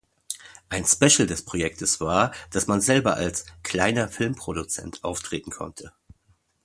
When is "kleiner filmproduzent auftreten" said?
3.61-5.51